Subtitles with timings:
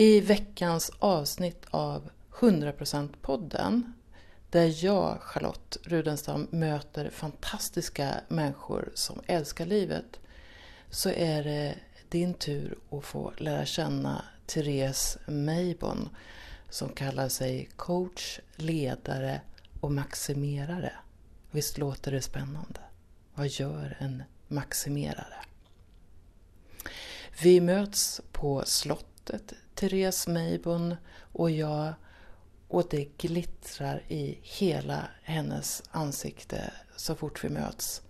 [0.00, 3.92] I veckans avsnitt av 100%-podden
[4.50, 10.20] där jag, Charlotte Rudenstam, möter fantastiska människor som älskar livet
[10.90, 11.74] så är det
[12.08, 16.08] din tur att få lära känna Therese Meibon
[16.70, 19.40] som kallar sig coach, ledare
[19.80, 20.92] och maximerare.
[21.50, 22.80] Visst låter det spännande?
[23.34, 25.44] Vad gör en maximerare?
[27.42, 30.94] Vi möts på slottet, Therese Meibon
[31.32, 31.92] och jag
[32.68, 38.02] och det glittrar i hela hennes ansikte så fort vi möts.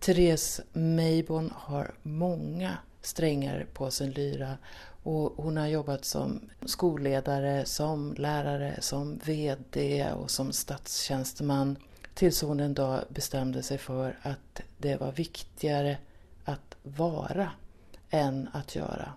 [0.00, 4.58] Therese Meibon har många strängar på sin lyra
[5.02, 11.76] och hon har jobbat som skolledare, som lärare, som VD och som statstjänsteman
[12.14, 15.98] tills hon en dag bestämde sig för att det var viktigare
[16.44, 17.50] att vara
[18.10, 19.12] än att göra.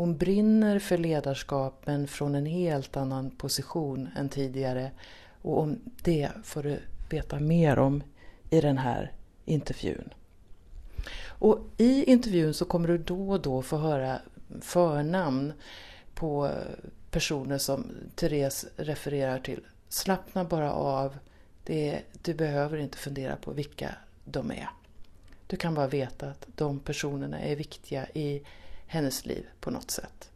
[0.00, 4.90] Hon brinner för ledarskap men från en helt annan position än tidigare.
[5.42, 8.02] Och om det får du veta mer om
[8.50, 9.12] i den här
[9.44, 10.14] intervjun.
[11.26, 14.20] Och I intervjun så kommer du då och då få höra
[14.60, 15.52] förnamn
[16.14, 16.50] på
[17.10, 19.60] personer som Therese refererar till.
[19.88, 21.18] Slappna bara av.
[21.64, 24.70] Det, du behöver inte fundera på vilka de är.
[25.46, 28.42] Du kan bara veta att de personerna är viktiga i
[28.90, 30.30] hennes liv på något sätt.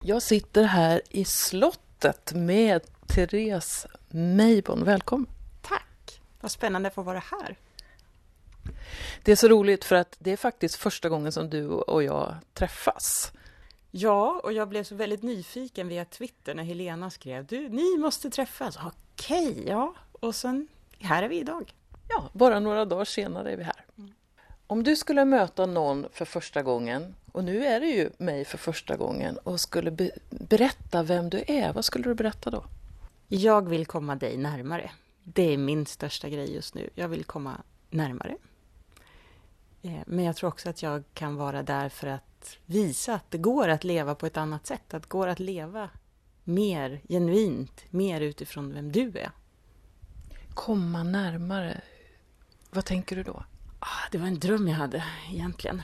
[0.00, 4.84] Jag sitter här i slottet med Therese Meibon.
[4.84, 5.28] Välkommen!
[5.62, 6.20] Tack!
[6.40, 7.56] Vad spännande att få vara här.
[9.22, 12.34] Det är så roligt för att det är faktiskt första gången som du och jag
[12.54, 13.32] träffas.
[13.90, 18.30] Ja, och jag blev så väldigt nyfiken via Twitter när Helena skrev du, ni måste
[18.30, 18.78] träffas.
[18.86, 19.94] Okej, ja.
[20.12, 21.74] Och sen, här är vi idag.
[22.08, 23.84] Ja, bara några dagar senare är vi här.
[23.98, 24.12] Mm.
[24.70, 28.58] Om du skulle möta någon för första gången, och nu är det ju mig för
[28.58, 32.64] första gången, och skulle be berätta vem du är, vad skulle du berätta då?
[33.28, 34.90] Jag vill komma dig närmare.
[35.24, 36.90] Det är min största grej just nu.
[36.94, 38.36] Jag vill komma närmare.
[39.82, 43.38] Eh, men jag tror också att jag kan vara där för att visa att det
[43.38, 44.94] går att leva på ett annat sätt.
[44.94, 45.90] Att det går att leva
[46.44, 49.30] mer genuint, mer utifrån vem du är.
[50.54, 51.80] Komma närmare.
[52.70, 53.44] Vad tänker du då?
[53.82, 55.82] Ah, det var en dröm jag hade egentligen.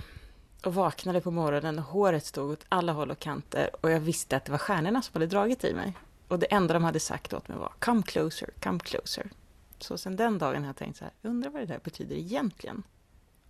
[0.64, 4.36] Och vaknade på morgonen och håret stod åt alla håll och kanter och jag visste
[4.36, 5.96] att det var stjärnorna som hade dragit i mig.
[6.28, 9.30] Och det enda de hade sagt åt mig var Come closer, come closer.
[9.78, 12.82] Så sen den dagen har jag tänkt så här, undrar vad det där betyder egentligen?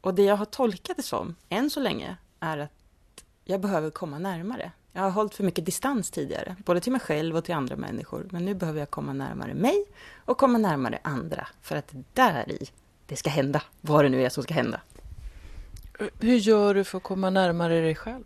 [0.01, 2.73] Och det jag har tolkat det som, än så länge, är att
[3.45, 4.73] jag behöver komma närmare.
[4.93, 8.29] Jag har hållit för mycket distans tidigare, både till mig själv och till andra människor.
[8.31, 9.85] Men nu behöver jag komma närmare mig
[10.17, 12.71] och komma närmare andra, för att där i
[13.06, 14.81] det ska hända, vad det nu är som ska hända.
[16.21, 18.25] Hur gör du för att komma närmare dig själv?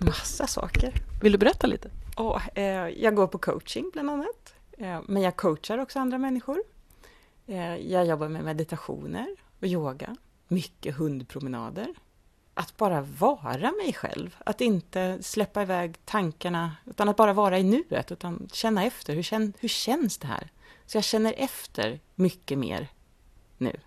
[0.00, 0.94] Massa saker.
[1.22, 1.90] Vill du berätta lite?
[2.16, 4.54] Oh, eh, jag går på coaching bland annat.
[4.78, 6.62] Eh, men jag coachar också andra människor.
[7.46, 9.26] Eh, jag jobbar med meditationer
[9.60, 10.16] och yoga.
[10.48, 11.94] Mycket hundpromenader.
[12.54, 14.36] Att bara vara mig själv.
[14.46, 18.12] Att inte släppa iväg tankarna, utan att bara vara i nuet.
[18.12, 19.14] Utan känna efter.
[19.14, 20.50] Hur, kän, hur känns det här?
[20.86, 22.88] Så jag känner efter mycket mer
[23.62, 23.80] nu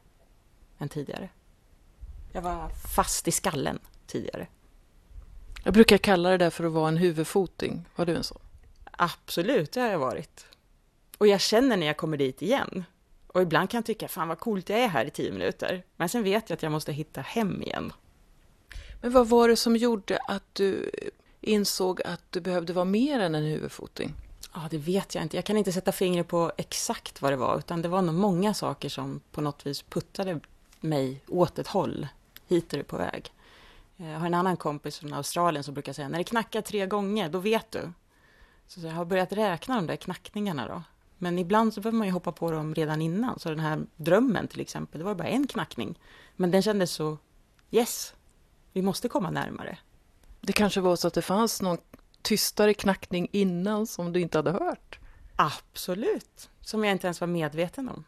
[0.77, 1.29] än tidigare.
[2.31, 4.47] Jag var fast i skallen tidigare.
[5.63, 7.85] Jag brukar kalla det där för att vara en huvudfoting.
[7.95, 8.41] Var du en sån?
[8.91, 10.45] Absolut, det har jag varit.
[11.17, 12.83] Och jag känner när jag kommer dit igen.
[13.27, 15.83] Och ibland kan jag tycka, fan vad coolt jag är här i tio minuter.
[15.95, 17.93] Men sen vet jag att jag måste hitta hem igen.
[19.01, 20.91] Men vad var det som gjorde att du
[21.41, 24.13] insåg att du behövde vara mer än en huvudfoting?
[24.55, 25.37] Ja, det vet jag inte.
[25.37, 28.53] Jag kan inte sätta fingret på exakt vad det var, utan det var nog många
[28.53, 30.39] saker som på något vis puttade
[30.79, 32.07] mig åt ett håll.
[32.47, 33.33] Hit är du på väg.
[33.97, 36.85] Eh, jag har en annan kompis från Australien som brukar säga, när det knackar tre
[36.85, 37.91] gånger, då vet du.
[38.67, 40.83] Så jag har börjat räkna de där knackningarna då.
[41.17, 43.39] Men ibland så behöver man ju hoppa på dem redan innan.
[43.39, 45.99] Så den här drömmen till exempel, det var bara en knackning.
[46.35, 47.17] Men den kändes så,
[47.71, 48.13] yes,
[48.73, 49.77] vi måste komma närmare.
[50.41, 51.77] Det kanske var så att det fanns någon
[52.25, 54.99] tystare knackning innan som du inte hade hört?
[55.35, 58.03] Absolut, som jag inte ens var medveten om.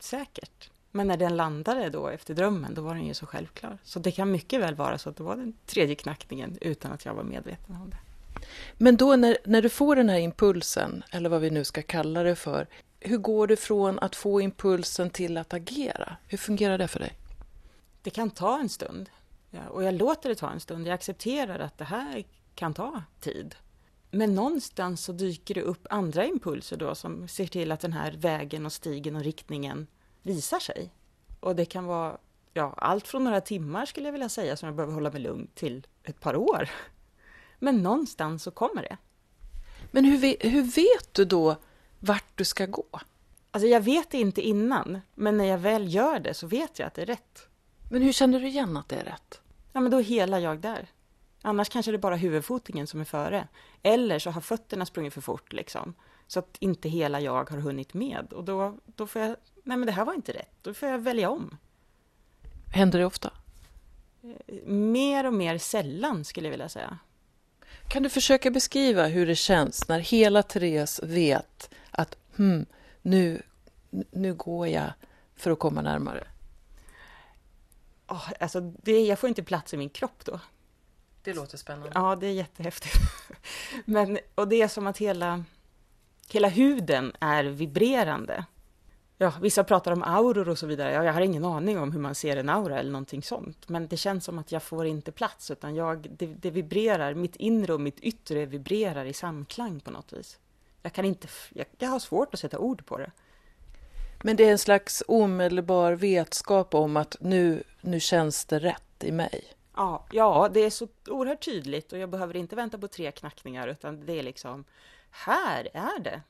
[0.00, 0.70] Säkert.
[0.90, 3.78] Men när den landade då efter drömmen, då var den ju så självklar.
[3.84, 7.04] Så det kan mycket väl vara så att det var den tredje knackningen utan att
[7.04, 7.98] jag var medveten om det.
[8.78, 12.22] Men då när, när du får den här impulsen, eller vad vi nu ska kalla
[12.22, 12.66] det för,
[13.00, 16.16] hur går det från att få impulsen till att agera?
[16.26, 17.12] Hur fungerar det för dig?
[18.02, 19.10] Det kan ta en stund.
[19.50, 20.86] Ja, och jag låter det ta en stund.
[20.86, 22.24] Jag accepterar att det här
[22.56, 23.54] kan ta tid.
[24.10, 28.12] Men någonstans så dyker det upp andra impulser då som ser till att den här
[28.12, 29.86] vägen och stigen och riktningen
[30.22, 30.90] visar sig.
[31.40, 32.18] Och det kan vara
[32.52, 35.48] ja, allt från några timmar skulle jag vilja säga som jag behöver hålla mig lugn
[35.54, 36.70] till ett par år.
[37.58, 38.96] Men någonstans så kommer det.
[39.90, 41.56] Men hur, hur vet du då
[41.98, 43.00] vart du ska gå?
[43.50, 46.86] Alltså jag vet det inte innan, men när jag väl gör det så vet jag
[46.86, 47.48] att det är rätt.
[47.90, 49.40] Men hur känner du igen att det är rätt?
[49.72, 50.88] Ja, men då är hela jag där.
[51.42, 53.48] Annars kanske det är bara huvudfotingen som är före.
[53.82, 55.94] Eller så har fötterna sprungit för fort liksom.
[56.26, 58.32] Så att inte hela jag har hunnit med.
[58.32, 60.54] Och då, då får jag, nej men det här var inte rätt.
[60.62, 61.58] Då får jag välja om.
[62.74, 63.30] Händer det ofta?
[64.66, 66.98] Mer och mer sällan skulle jag vilja säga.
[67.88, 72.66] Kan du försöka beskriva hur det känns när hela Therese vet att hmm,
[73.02, 73.42] nu,
[74.10, 74.90] nu går jag
[75.36, 76.26] för att komma närmare?
[78.08, 80.40] Oh, alltså det, jag får inte plats i min kropp då.
[81.26, 81.90] Det låter spännande.
[81.94, 82.94] Ja, det är jättehäftigt.
[83.84, 85.44] Men, och det är som att hela,
[86.28, 88.44] hela huden är vibrerande.
[89.18, 90.92] Ja, vissa pratar om auror och så vidare.
[90.92, 93.68] Ja, jag har ingen aning om hur man ser en aura eller någonting sånt.
[93.68, 97.36] Men det känns som att jag får inte plats, utan jag, det, det vibrerar, mitt
[97.36, 100.38] inre och mitt yttre vibrerar i samklang på något vis.
[100.82, 103.10] Jag kan inte, jag, jag har svårt att sätta ord på det.
[104.22, 109.12] Men det är en slags omedelbar vetskap om att nu, nu känns det rätt i
[109.12, 109.55] mig.
[109.76, 113.68] Ja, ja, det är så oerhört tydligt och jag behöver inte vänta på tre knackningar
[113.68, 114.64] utan det är liksom
[115.10, 116.22] här är det.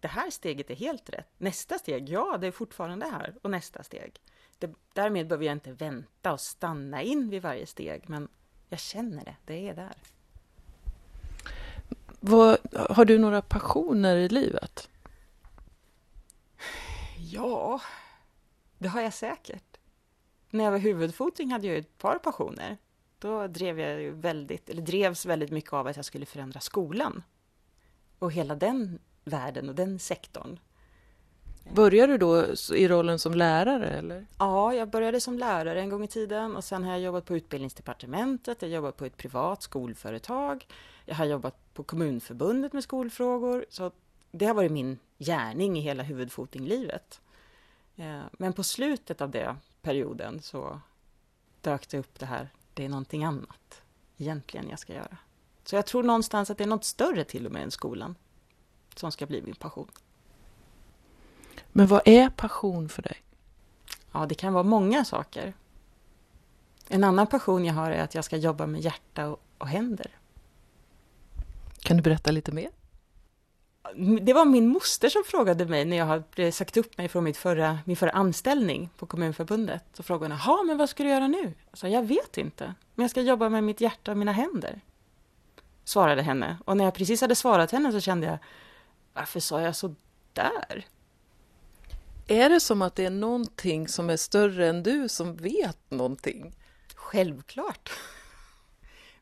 [0.00, 1.28] Det här steget är helt rätt.
[1.38, 4.20] Nästa steg, ja, det är fortfarande här och nästa steg.
[4.58, 8.28] Det, därmed behöver jag inte vänta och stanna in vid varje steg, men
[8.68, 9.96] jag känner det, det är där.
[12.20, 12.58] Vad,
[12.90, 14.90] har du några passioner i livet?
[17.18, 17.80] Ja,
[18.78, 19.67] det har jag säkert.
[20.50, 22.76] När jag var huvudfoting hade jag ett par passioner.
[23.18, 27.22] Då drev jag ju väldigt, eller drevs väldigt mycket av att jag skulle förändra skolan.
[28.18, 30.58] Och hela den världen och den sektorn.
[31.74, 32.44] Började du då
[32.76, 34.26] i rollen som lärare eller?
[34.38, 37.36] Ja, jag började som lärare en gång i tiden och sen har jag jobbat på
[37.36, 40.66] Utbildningsdepartementet, jag har jobbat på ett privat skolföretag,
[41.04, 43.90] jag har jobbat på Kommunförbundet med skolfrågor, så
[44.30, 47.20] det har varit min gärning i hela huvudfotinglivet.
[48.32, 50.80] Men på slutet av den perioden så
[51.60, 53.82] dök det upp det här, det är någonting annat
[54.16, 55.16] egentligen jag ska göra.
[55.64, 58.14] Så jag tror någonstans att det är något större till och med än skolan
[58.94, 59.90] som ska bli min passion.
[61.72, 63.16] Men vad är passion för dig?
[64.12, 65.54] Ja, det kan vara många saker.
[66.88, 70.18] En annan passion jag har är att jag ska jobba med hjärta och, och händer.
[71.78, 72.70] Kan du berätta lite mer?
[74.20, 77.36] Det var min moster som frågade mig när jag hade sagt upp mig från mitt
[77.36, 79.84] förra, min förra anställning på Kommunförbundet.
[79.92, 81.54] Så frågade hon, jaha, men vad ska du göra nu?
[81.70, 84.80] Jag sa, jag vet inte, men jag ska jobba med mitt hjärta och mina händer.
[85.84, 86.58] Svarade henne.
[86.64, 88.38] Och när jag precis hade svarat henne så kände jag,
[89.12, 89.94] varför sa jag så
[90.32, 90.86] där?
[92.26, 96.54] Är det som att det är någonting som är större än du som vet någonting?
[96.94, 97.90] Självklart.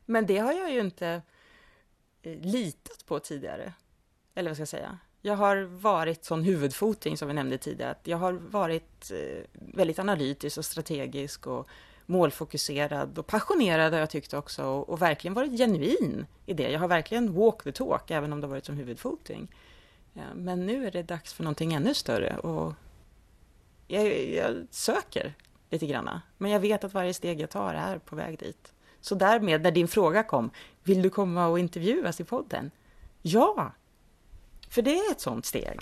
[0.05, 1.23] Men det har jag ju inte
[2.23, 3.73] litat på tidigare.
[4.37, 4.99] Eller vad ska jag säga?
[5.23, 7.91] Jag har varit sån huvudfoting som vi nämnde tidigare.
[7.91, 11.69] Att jag har varit eh, väldigt analytisk och strategisk och
[12.07, 16.71] målfokuserad och passionerad har jag tyckt också och, och, verkligen varit genuin i det.
[16.71, 19.49] Jag har verkligen walk the talk även om det varit som huvudfoting.
[20.13, 22.75] Ja, men nu är det dags för någonting ännu större och
[23.87, 25.35] jag, jag söker
[25.71, 26.23] lite granna.
[26.39, 28.73] Men jag vet att varje steg jag tar är på väg dit.
[29.01, 30.51] Så därmed, när din fråga kom,
[30.83, 32.71] vill du komma och intervjuas i podden?
[33.23, 33.73] Ja,
[34.71, 35.81] för det är ett sånt steg.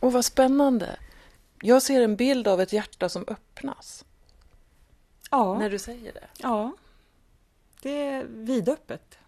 [0.00, 0.96] Och vad spännande.
[1.62, 4.04] Jag ser en bild av ett hjärta som öppnas.
[5.30, 5.58] Ja.
[5.58, 6.26] När du säger det.
[6.38, 6.72] Ja.
[7.82, 9.18] Det är vidöppet.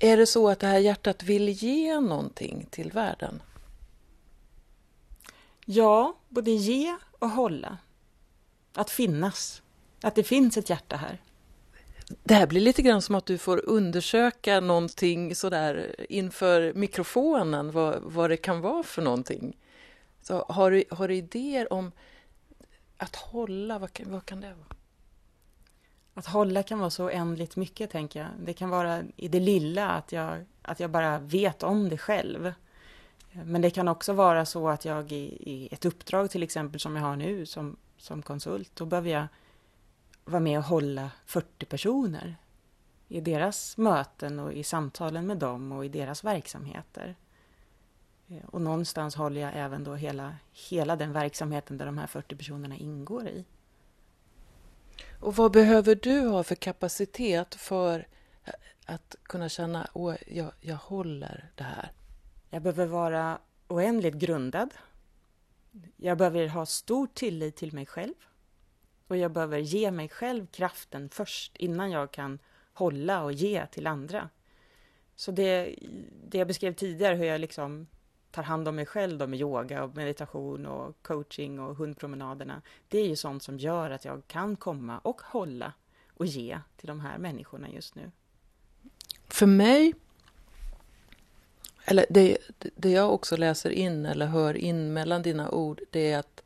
[0.00, 3.42] Är det så att det här hjärtat vill ge någonting till världen?
[5.64, 7.78] Ja, både ge och hålla.
[8.74, 9.62] Att finnas.
[10.00, 11.20] Att det finns ett hjärta här.
[12.08, 18.02] Det här blir lite grann som att du får undersöka någonting sådär inför mikrofonen, vad,
[18.02, 19.56] vad det kan vara för någonting.
[20.22, 21.92] Så har, du, har du idéer om
[22.96, 24.76] att hålla, vad kan, vad kan det vara?
[26.14, 28.28] Att hålla kan vara så oändligt mycket, tänker jag.
[28.44, 32.52] Det kan vara i det lilla, att jag, att jag bara vet om det själv.
[33.32, 36.96] Men det kan också vara så att jag i, i ett uppdrag, till exempel, som
[36.96, 39.26] jag har nu som, som konsult, då behöver jag
[40.28, 42.36] vara med och hålla 40 personer
[43.08, 47.16] i deras möten och i samtalen med dem och i deras verksamheter.
[48.46, 52.76] Och någonstans håller jag även då hela, hela den verksamheten där de här 40 personerna
[52.76, 53.44] ingår i.
[55.20, 58.06] Och vad behöver du ha för kapacitet för
[58.84, 61.92] att kunna känna att jag, jag håller det här?
[62.50, 64.74] Jag behöver vara oändligt grundad.
[65.96, 68.14] Jag behöver ha stor tillit till mig själv.
[69.08, 72.38] Och jag behöver ge mig själv kraften först innan jag kan
[72.72, 74.28] hålla och ge till andra.
[75.16, 75.74] Så det,
[76.28, 77.86] det jag beskrev tidigare, hur jag liksom
[78.30, 82.98] tar hand om mig själv då med yoga och meditation och coaching och hundpromenaderna, det
[82.98, 85.72] är ju sånt som gör att jag kan komma och hålla
[86.14, 88.10] och ge till de här människorna just nu.
[89.28, 89.94] För mig,
[91.84, 92.38] eller det,
[92.76, 96.42] det jag också läser in eller hör in mellan dina ord, det är att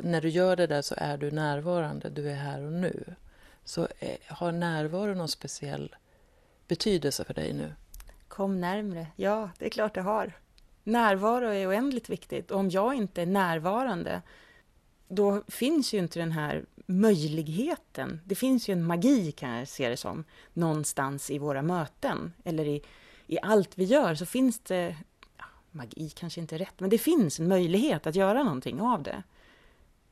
[0.00, 3.14] när du gör det där så är du närvarande, du är här och nu.
[3.64, 5.96] Så eh, har närvaro någon speciell
[6.68, 7.74] betydelse för dig nu?
[8.28, 9.06] Kom närmre.
[9.16, 10.32] Ja, det är klart det har.
[10.84, 12.50] Närvaro är oändligt viktigt.
[12.50, 14.22] Och om jag inte är närvarande,
[15.08, 18.20] då finns ju inte den här möjligheten.
[18.24, 22.32] Det finns ju en magi, kan jag se det som, någonstans i våra möten.
[22.44, 22.82] Eller i,
[23.26, 24.96] i allt vi gör så finns det,
[25.36, 29.02] ja, magi kanske inte är rätt, men det finns en möjlighet att göra någonting av
[29.02, 29.22] det.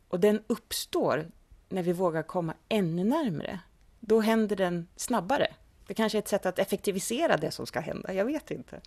[0.08, 1.30] Och den uppstår
[1.68, 3.60] när vi vågar komma ännu närmre.
[4.00, 5.54] Då händer den snabbare.
[5.86, 8.80] Det kanske är ett sätt att effektivisera det som ska hända, jag vet inte.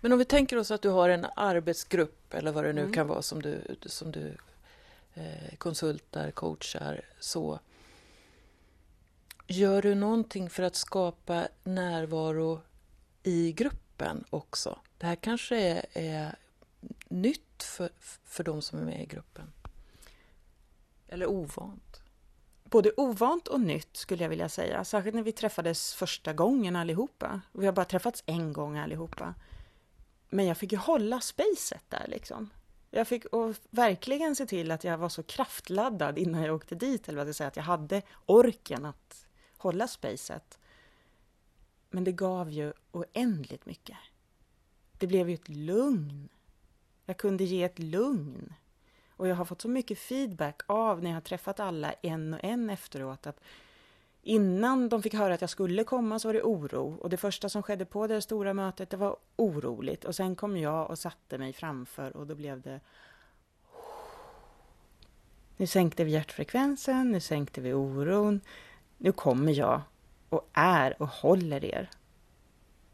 [0.00, 2.92] Men om vi tänker oss att du har en arbetsgrupp eller vad det nu mm.
[2.92, 4.36] kan vara som du, som du
[5.14, 7.60] eh, konsultar, coachar, så.
[9.46, 12.60] Gör du någonting för att skapa närvaro
[13.22, 14.78] i gruppen också?
[14.98, 16.36] Det här kanske är, är
[17.08, 17.90] nytt för,
[18.24, 19.52] för de som är med i gruppen?
[21.08, 22.02] Eller ovant?
[22.70, 24.84] både ovant och nytt skulle jag vilja säga.
[24.84, 27.40] Särskilt när vi träffades första gången allihopa.
[27.52, 29.34] Vi har bara träffats en gång allihopa.
[30.28, 32.50] Men jag fick ju hålla spacet där liksom.
[32.90, 37.08] Jag fick och verkligen se till att jag var så kraftladdad innan jag åkte dit,
[37.08, 40.58] eller vad jag säga, att jag hade orken att hålla spacet.
[41.90, 43.96] Men det gav ju oändligt mycket.
[44.98, 46.28] Det blev ju ett lugn.
[47.04, 48.54] Jag kunde ge ett lugn.
[49.16, 52.44] Och jag har fått så mycket feedback av när jag har träffat alla en och
[52.44, 53.40] en efteråt att
[54.22, 57.48] innan de fick höra att jag skulle komma så var det oro och det första
[57.48, 61.38] som skedde på det stora mötet det var oroligt och sen kom jag och satte
[61.38, 62.80] mig framför och då blev det
[65.56, 68.40] nu sänkte vi hjärtfrekvensen, nu sänkte vi oron.
[68.98, 69.80] Nu kommer jag
[70.28, 71.90] och är och håller er.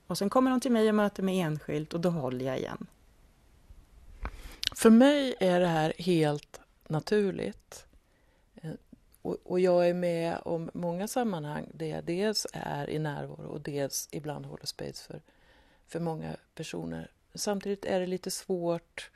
[0.06, 2.86] Och sen kommer de till mig och möter mig enskilt och då håller jag igen.
[4.74, 7.86] För mig är det här helt naturligt.
[8.54, 8.70] Eh,
[9.22, 14.08] och, jag är med om många sammanhang där jag dels är i närvaro och dels
[14.12, 15.22] ibland håller space för,
[15.86, 17.10] för många personer.
[17.34, 19.10] Samtidigt är det lite svårt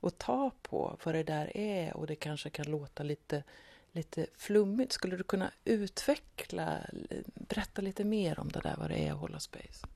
[0.00, 3.42] att ta på vad det där är och det kanske kan låta lite,
[3.92, 4.92] lite flummigt.
[4.92, 6.78] Skulle du kunna utveckla,
[7.34, 9.86] berätta lite mer om det där, vad det är att hålla space?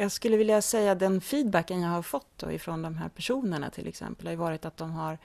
[0.00, 3.86] Jag skulle vilja säga den feedbacken jag har fått då ifrån de här personerna till
[3.86, 5.18] exempel har ju varit att de har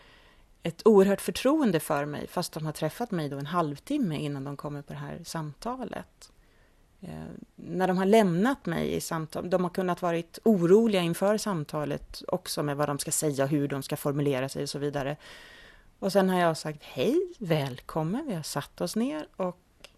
[0.64, 4.58] ett oerhört förtroende för mig fast de har träffat mig då en halvtimme innan de
[4.58, 6.32] kommer på det här samtalet.
[7.02, 7.10] Eh,
[7.56, 12.64] när de har lämnat mig i samtal, de har kunnat varit oroliga inför samtalet också
[12.64, 15.18] med vad de ska säga, hur de ska formulera sig och så vidare.
[16.00, 19.90] Och sen har jag sagt hej, välkommen, vi har satt oss ner och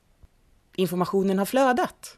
[0.75, 2.17] informationen har flödat.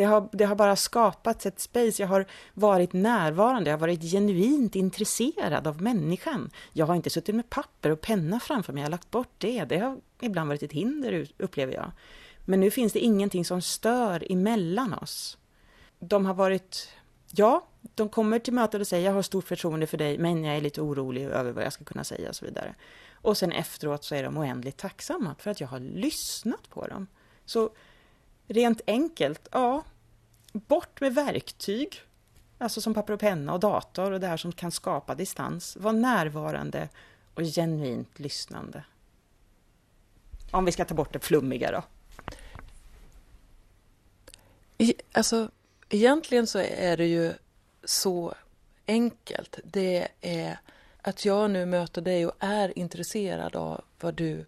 [0.00, 2.02] Det har, det har bara skapats ett space.
[2.02, 6.50] Jag har varit närvarande, jag har varit genuint intresserad av människan.
[6.72, 9.64] Jag har inte suttit med papper och penna framför mig, jag har lagt bort det.
[9.64, 11.90] Det har ibland varit ett hinder, upplever jag.
[12.44, 15.38] Men nu finns det ingenting som stör emellan oss.
[15.98, 16.88] De har varit,
[17.30, 20.56] ja, de kommer till mötet och säger jag har stort förtroende för dig, men jag
[20.56, 22.74] är lite orolig över vad jag ska kunna säga och så vidare.
[23.14, 27.06] Och sen efteråt så är de oändligt tacksamma för att jag har lyssnat på dem.
[27.44, 27.70] Så
[28.54, 29.84] rent enkelt, ja,
[30.52, 32.00] bort med verktyg,
[32.58, 35.76] alltså som papper och penna och dator och det här som kan skapa distans.
[35.76, 36.88] Var närvarande
[37.34, 38.84] och genuint lyssnande.
[40.50, 41.82] Om vi ska ta bort det flummiga då.
[45.12, 45.50] Alltså,
[45.88, 47.32] egentligen så är det ju
[47.84, 48.34] så
[48.86, 49.58] enkelt.
[49.64, 50.58] Det är
[51.02, 54.44] att jag nu möter dig och är intresserad av vad du,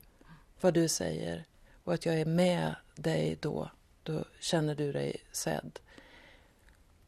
[0.61, 1.44] vad du säger
[1.85, 3.71] och att jag är med dig då
[4.02, 5.78] då känner du dig sedd.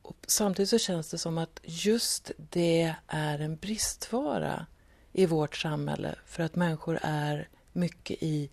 [0.02, 4.66] Och samtidigt så känns det som att just det är en bristvara
[5.12, 8.50] i vårt samhälle för att människor är mycket i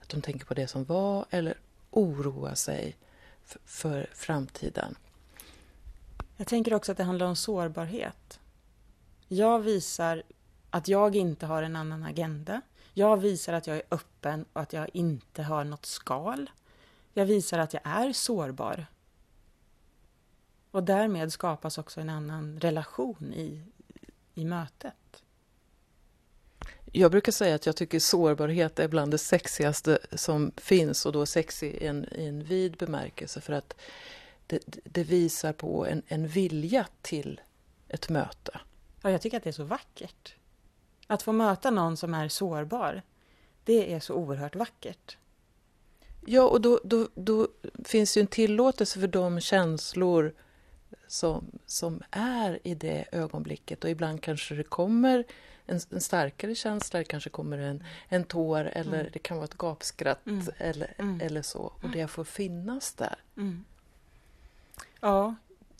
[0.00, 1.54] att de tänker på det som var eller
[1.90, 2.96] oroar sig
[3.64, 4.94] för, framtiden.
[6.36, 8.40] Jag tänker också att det handlar om sårbarhet.
[9.28, 10.22] Jag visar
[10.70, 12.60] att jag inte har en annan agenda.
[12.94, 16.50] Jag visar att jag är öppen och att jag inte har något skal.
[17.14, 18.86] Jag visar att jag är sårbar.
[20.70, 23.62] Och därmed skapas också en annan relation i,
[24.34, 25.22] i mötet.
[26.92, 31.26] Jag brukar säga att jag tycker sårbarhet är bland det sexigaste som finns och då
[31.26, 33.74] sexig i en, i en vid bemärkelse för att
[34.46, 37.40] det, det visar på en, en vilja till
[37.88, 38.60] ett möte.
[39.02, 40.34] Ja, jag tycker att det är så vackert.
[41.06, 43.02] Att få möta någon som är sårbar,
[43.64, 45.16] det är så oerhört vackert.
[46.26, 47.48] Ja, och då, då, då
[47.84, 50.34] finns ju en tillåtelse för de känslor
[51.06, 53.84] som, som är i det ögonblicket.
[53.84, 55.24] Och ibland kanske det kommer
[55.66, 59.12] en, en starkare känsla, det kanske kommer en, en tår eller mm.
[59.12, 60.46] det kan vara ett gapskratt mm.
[60.58, 61.20] Eller, mm.
[61.20, 61.72] eller så.
[61.82, 63.16] Och det får finnas där.
[63.36, 63.64] Mm.
[65.00, 65.34] Ja,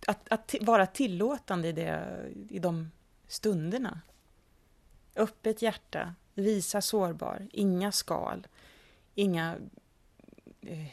[0.07, 2.19] att, att vara tillåtande i, det,
[2.49, 2.91] i de
[3.29, 4.01] stunderna.
[5.17, 8.47] Öppet hjärta, visa sårbar, inga skal,
[9.15, 9.57] inga,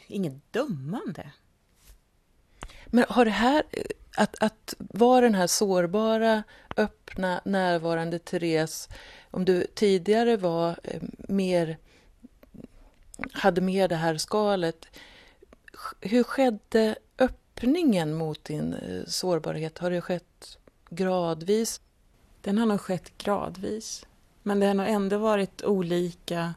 [0.06, 1.32] inget dömande.
[2.86, 3.62] Men har det här,
[4.16, 6.42] att, att vara den här sårbara,
[6.76, 8.88] öppna, närvarande Therese,
[9.30, 11.78] om du tidigare var eh, mer,
[13.32, 14.86] hade mer det här skalet,
[16.00, 19.78] hur skedde öppningen mot din eh, sårbarhet?
[19.78, 20.58] Har det skett
[20.90, 21.80] gradvis?
[22.40, 24.06] Den har nog skett gradvis.
[24.42, 26.54] Men det har nog ändå varit olika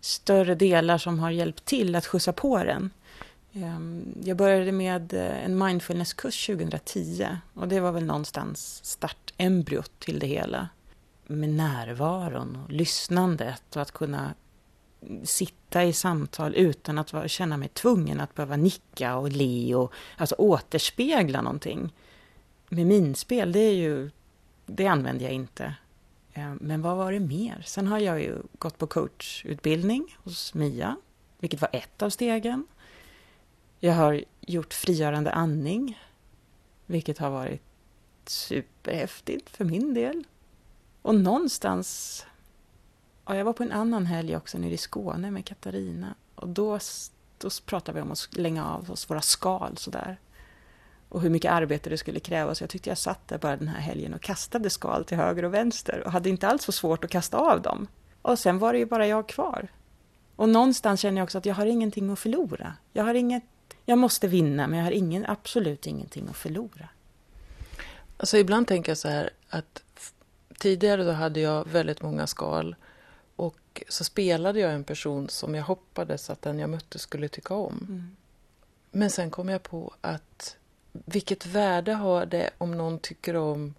[0.00, 2.90] större delar som har hjälpt till att skjutsa på den.
[3.52, 10.18] Ehm, jag började med eh, en mindfulnesskurs 2010 och det var väl någonstans startembryot till
[10.18, 10.68] det hela.
[11.26, 14.34] Med närvaron och lyssnandet och att kunna
[15.24, 20.34] sitta i samtal utan att känna mig tvungen att behöva nicka och le och alltså
[20.34, 21.92] återspegla någonting.
[22.68, 24.10] Med minspel, det är ju,
[24.66, 25.74] det använder jag inte.
[26.38, 27.62] Eh, men vad var det mer?
[27.66, 30.96] Sen har jag ju gått på coachutbildning hos Mia,
[31.38, 32.66] vilket var ett av stegen.
[33.80, 35.98] Jag har gjort frigörande andning,
[36.86, 37.62] vilket har varit
[38.26, 40.24] superhäftigt för min del.
[41.02, 42.26] Och någonstans...
[43.24, 46.14] Ja, jag var på en annan helg också nere i Skåne med Katarina.
[46.34, 46.78] Och då,
[47.38, 50.18] då pratade vi om att slänga av oss våra skal sådär.
[51.08, 52.54] Och hur mycket arbete det skulle kräva.
[52.54, 55.44] Så jag tyckte jag satt där bara den här helgen och kastade skal till höger
[55.44, 56.02] och vänster.
[56.04, 57.86] Och hade inte alls så svårt att kasta av dem.
[58.22, 59.68] Och sen var det ju bara jag kvar.
[60.36, 62.74] Och någonstans känner jag också att jag har ingenting att förlora.
[62.92, 63.44] Jag har inget
[63.88, 66.88] jag måste vinna, men jag har ingen, absolut ingenting att förlora.
[68.16, 69.82] Alltså ibland tänker jag så här att
[70.58, 72.76] tidigare då hade jag väldigt många skal
[73.36, 77.54] och så spelade jag en person som jag hoppades att den jag mötte skulle tycka
[77.54, 77.86] om.
[77.88, 78.16] Mm.
[78.90, 80.56] Men sen kom jag på att
[81.04, 83.74] vilket värde har det om någon tycker om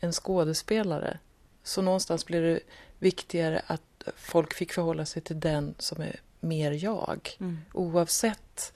[0.00, 1.18] en skådespelare?
[1.62, 2.60] Så någonstans blir det
[2.98, 7.36] viktigare att folk fick förhålla sig till den som är mer jag.
[7.40, 7.58] Mm.
[7.72, 8.72] Oavsett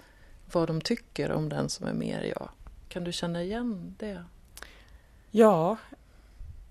[0.52, 2.48] vad de tycker om den som är mer jag.
[2.88, 4.24] Kan du känna igen det?
[5.30, 5.76] Ja,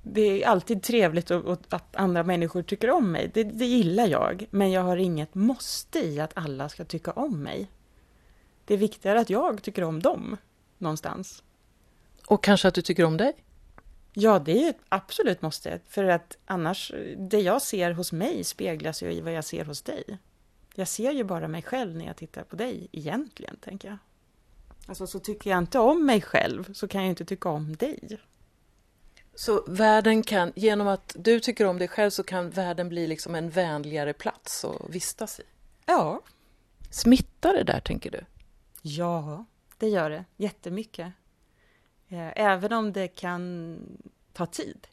[0.03, 1.31] det är alltid trevligt
[1.69, 3.31] att andra människor tycker om mig.
[3.33, 4.45] Det, det, gillar jag.
[4.49, 7.67] Men jag har inget måste i att alla ska tycka om mig.
[8.65, 10.37] Det är viktigare att jag tycker om dem
[10.77, 11.43] någonstans.
[12.27, 13.33] Och kanske att du tycker om dig?
[14.13, 15.79] Ja, det är ett absolut måste.
[15.87, 19.81] För att annars, det jag ser hos mig speglas ju i vad jag ser hos
[19.81, 20.19] dig.
[20.75, 23.97] Jag ser ju bara mig själv när jag tittar på dig egentligen, tänker jag.
[24.87, 28.19] Alltså, så tycker jag inte om mig själv så kan jag inte tycka om dig.
[29.35, 33.35] Så världen kan, genom att du tycker om dig själv så kan världen bli liksom
[33.35, 35.43] en vänligare plats att vistas i?
[35.85, 36.21] Ja.
[36.89, 38.25] Smittar det där, tänker du?
[38.81, 39.45] Ja,
[39.77, 40.25] det gör det.
[40.37, 41.13] Jättemycket.
[42.07, 43.77] Eh, även om det kan
[44.33, 44.87] ta tid.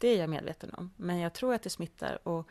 [0.00, 0.90] Det är jag medveten om.
[0.96, 2.28] Men jag tror att det smittar.
[2.28, 2.48] Och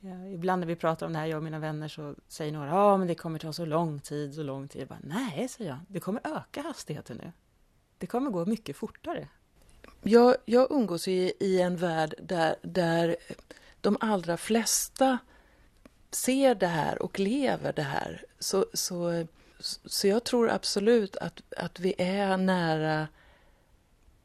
[0.00, 2.68] Ja, ibland när vi pratar om det här, jag och mina vänner, så säger några
[2.68, 4.80] ja men det kommer ta så lång tid, så lång tid.
[4.80, 7.32] Jag bara, Nej, säger jag, det kommer öka hastigheten nu.
[7.98, 9.28] Det kommer gå mycket fortare.
[10.02, 13.16] Jag, jag umgås i, i en värld där, där
[13.80, 15.18] de allra flesta
[16.10, 18.24] ser det här och lever det här.
[18.38, 19.26] Så, så,
[19.60, 23.08] så jag tror absolut att, att vi är nära,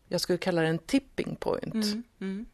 [0.08, 1.74] jag skulle kalla det en tipping point.
[1.74, 2.46] Mm, mm.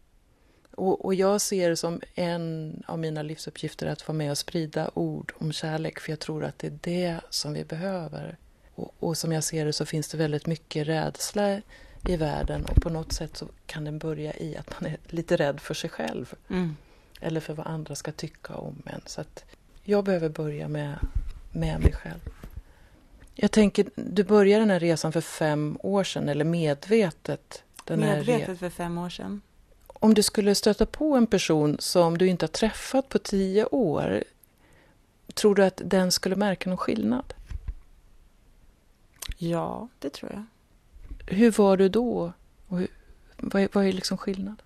[0.72, 4.92] Och, och, jag ser det som en av mina livsuppgifter att vara med och sprida
[4.94, 8.38] ord om kärlek, för jag tror att det är det som vi behöver.
[8.76, 11.62] Och, och, som jag ser det så finns det väldigt mycket rädsla
[12.08, 15.36] i världen och på något sätt så kan den börja i att man är lite
[15.36, 16.34] rädd för sig själv.
[16.50, 16.76] Mm.
[17.22, 19.02] Eller för vad andra ska tycka om en.
[19.06, 19.46] Så att
[19.84, 21.00] jag behöver börja med,
[21.52, 22.20] med mig själv.
[23.42, 27.64] Jag tänker, du började den här resan för fem år sedan, eller medvetet?
[27.84, 29.42] Den medvetet för fem år sedan
[30.00, 34.24] om du skulle stöta på en person som du inte har träffat på tio år,
[35.34, 37.34] tror du att den skulle märka någon skillnad?
[39.38, 40.44] Ja, det tror jag.
[41.36, 42.34] Hur var du då?
[42.68, 42.88] Och hur,
[43.38, 44.62] vad, är, vad är liksom skillnad?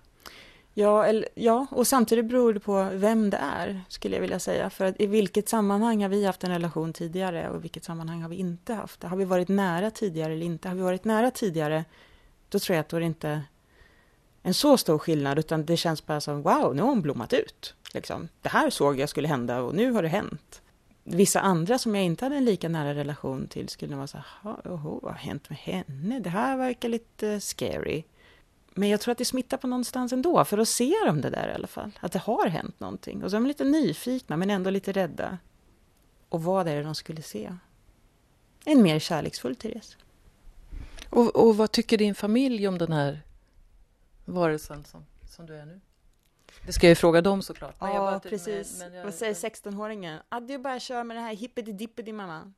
[0.76, 4.70] Ja, eller, ja, och samtidigt beror det på vem det är, skulle jag vilja säga.
[4.70, 8.22] För att i vilket sammanhang har vi haft en relation tidigare och i vilket sammanhang
[8.22, 9.08] har vi inte haft det?
[9.08, 10.68] Har vi varit nära tidigare eller inte?
[10.68, 11.84] Har vi varit nära tidigare,
[12.48, 13.42] då tror jag att då är det inte
[14.42, 17.74] en så stor skillnad, utan det känns bara som wow, nu har hon blommat ut.
[17.94, 18.28] Liksom.
[18.42, 20.62] Det här såg jag skulle hända och nu har det hänt.
[21.04, 24.56] Vissa andra som jag inte hade en lika nära relation till skulle vara så här,
[24.64, 26.20] vad har hänt med henne?
[26.20, 28.04] Det här verkar lite scary.
[28.74, 31.48] Men jag tror att det smittar på någonstans ändå, för då ser de det där
[31.48, 31.90] i alla fall.
[32.00, 33.24] Att det har hänt någonting.
[33.24, 35.38] Och så är de lite nyfikna, men ändå lite rädda.
[36.28, 37.56] Och vad är det de skulle se?
[38.64, 39.96] En mer kärleksfull Therese.
[41.10, 43.20] Och, och vad tycker din familj om den här
[44.24, 45.06] varelsen som,
[45.36, 45.80] som du är nu?
[46.66, 47.80] Det ska jag ju fråga dem såklart.
[47.80, 48.78] Men ja, precis.
[48.78, 50.18] Men, men jag, Vad säger 16-åringen?
[50.28, 52.52] Ah, du bara kör med det här hippity-dippity mamma.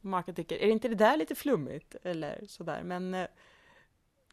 [0.00, 1.96] Maka tycker, är det inte det där lite flummigt?
[2.02, 2.82] Eller sådär.
[2.82, 3.26] Men eh,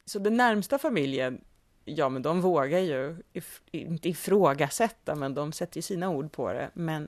[0.06, 1.44] så den närmsta familjen,
[1.86, 6.54] ja men de vågar ju if, inte ifrågasätta, men de sätter ju sina ord på
[6.54, 6.72] det.
[6.74, 7.08] Men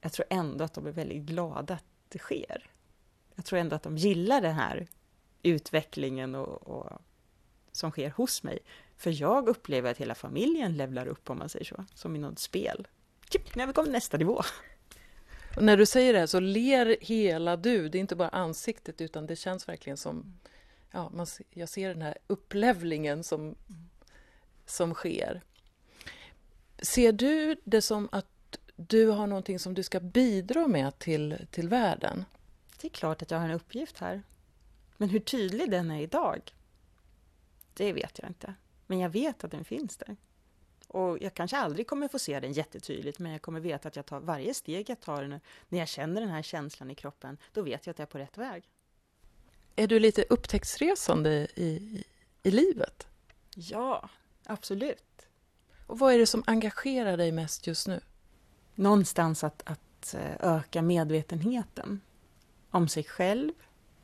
[0.00, 2.70] jag tror ändå att de är väldigt glada att det sker.
[3.34, 4.86] Jag tror ändå att de gillar den här
[5.42, 7.02] utvecklingen och, och
[7.72, 8.58] som sker hos mig.
[8.96, 12.38] För jag upplever att hela familjen levlar upp, om man säger så, som i något
[12.38, 12.88] spel.
[13.28, 14.42] Typ, när vi kommer nästa nivå.
[15.56, 19.00] Och när du säger det här så ler hela du, det är inte bara ansiktet
[19.00, 20.38] utan det känns verkligen som
[20.92, 23.54] ja, man, jag ser den här upplevlingen som,
[24.66, 25.42] som sker.
[26.78, 31.68] Ser du det som att du har någonting som du ska bidra med till, till
[31.68, 32.24] världen?
[32.80, 34.22] Det är klart att jag har en uppgift här.
[34.96, 36.54] Men hur tydlig den är idag,
[37.74, 38.54] det vet jag inte.
[38.86, 40.16] Men jag vet att den finns där.
[40.88, 44.06] Och jag kanske aldrig kommer få se den jättetydligt, men jag kommer veta att jag
[44.06, 47.86] tar varje steg jag tar när jag känner den här känslan i kroppen, då vet
[47.86, 48.68] jag att jag är på rätt väg.
[49.76, 52.04] Är du lite upptäcktsresande i,
[52.42, 53.06] i, livet?
[53.54, 54.08] Ja,
[54.46, 55.26] absolut.
[55.86, 58.00] Och vad är det som engagerar dig mest just nu?
[58.74, 62.00] Någonstans att, att eh, öka medvetenheten
[62.70, 63.52] om sig själv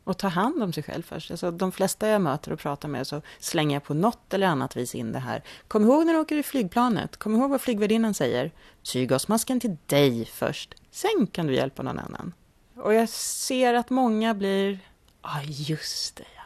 [0.05, 1.31] och ta hand om sig själv först.
[1.31, 4.77] Alltså, de flesta jag möter och pratar med så slänger jag på något eller annat
[4.77, 5.43] vis in det här.
[5.69, 7.17] Kom ihåg när du åker i flygplanet.
[7.17, 8.53] Kom ihåg vad flygvärdinnan säger.
[8.83, 10.75] Syrgasmasken till dig först.
[10.91, 12.35] Sen kan du hjälpa någon annan.
[12.77, 14.79] Och jag ser att många blir
[15.23, 16.27] Ja, just det.
[16.37, 16.43] Ja.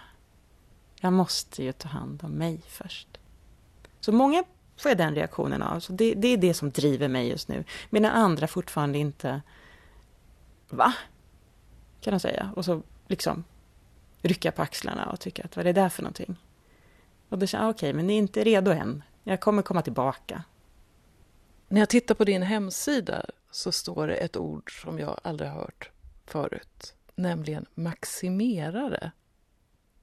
[1.00, 3.08] Jag måste ju ta hand om mig först.
[4.00, 4.44] Så många
[4.76, 5.80] får jag den reaktionen av.
[5.80, 7.64] Så det, det är det som driver mig just nu.
[7.90, 9.42] Medan andra fortfarande inte...
[10.68, 10.94] Va?
[12.00, 12.52] Kan de säga.
[12.56, 13.44] Och så liksom
[14.22, 16.36] rycka på axlarna och tycka att vad är det där för någonting?
[17.28, 19.02] Och då känner jag, okej, okay, men ni är inte redo än.
[19.24, 20.44] Jag kommer komma tillbaka.
[21.68, 25.60] När jag tittar på din hemsida så står det ett ord som jag aldrig har
[25.60, 25.90] hört
[26.26, 29.12] förut nämligen maximerare.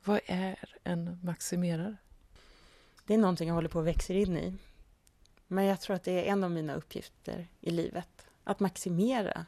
[0.04, 1.96] Vad är en maximerare?
[3.06, 4.56] Det är någonting jag håller på att växa in i.
[5.48, 8.28] Men jag tror att det är en av mina uppgifter i livet.
[8.44, 9.46] Att maximera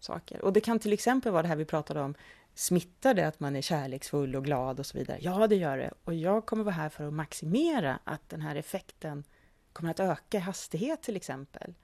[0.00, 0.44] saker.
[0.44, 2.14] Och det kan till exempel vara det här vi pratade om.
[2.54, 5.18] Smittar det att man är kärleksfull och glad och så vidare?
[5.20, 5.92] Ja, det gör det.
[6.04, 9.24] Och jag kommer vara här för att maximera att den här effekten
[9.72, 11.74] kommer att öka i hastighet till exempel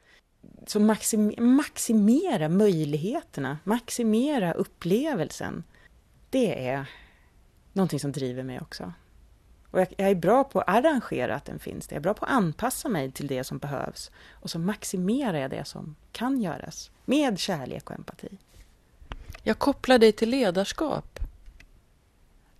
[0.66, 5.64] så maxim, maximera möjligheterna, maximera upplevelsen.
[6.30, 6.86] Det är
[7.72, 8.92] någonting som driver mig också.
[9.70, 11.86] Och jag, jag, är bra på att arrangera att den finns.
[11.90, 14.10] Jag är bra på att anpassa mig till det som behövs.
[14.30, 18.38] Och så maximerar jag det som kan göras med kärlek och empati.
[19.42, 21.18] Jag kopplar dig till ledarskap.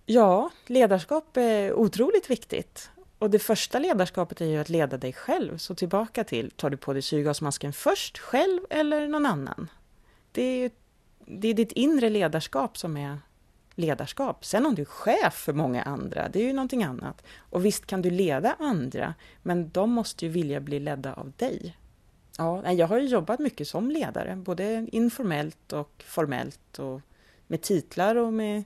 [0.05, 2.89] Ja, ledarskap är otroligt viktigt.
[3.19, 5.57] Och det första ledarskapet är ju att leda dig själv.
[5.57, 9.69] Så tillbaka till, tar du på dig syrgasmasken först själv eller någon annan?
[10.31, 10.69] Det är, ju,
[11.25, 13.17] det är ditt inre ledarskap som är
[13.75, 14.45] ledarskap.
[14.45, 17.23] Sen om du är chef för många andra, det är ju någonting annat.
[17.37, 21.77] Och visst kan du leda andra, men de måste ju vilja bli ledda av dig.
[22.37, 27.01] Ja, jag har ju jobbat mycket som ledare, både informellt och formellt och
[27.47, 28.63] med titlar och med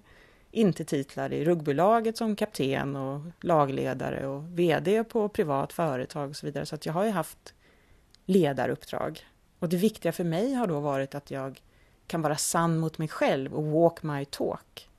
[0.54, 6.46] inte titlar i rugbylaget som kapten och lagledare och VD på privat företag och så
[6.46, 6.66] vidare.
[6.66, 7.54] Så att jag har ju haft
[8.26, 9.26] ledaruppdrag.
[9.60, 11.62] Och det viktiga för mig har då varit att jag
[12.08, 14.90] kan vara sann mot mig själv och walk my talk.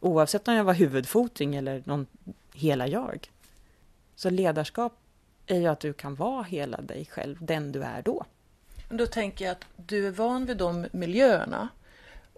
[0.00, 2.06] Oavsett om jag var huvudfoting eller någon
[2.54, 3.30] hela jag.
[4.14, 4.92] Så ledarskap
[5.46, 8.24] är ju att du kan vara hela dig själv, den du är då.
[8.88, 11.68] Då tänker jag att du är van vid de miljöerna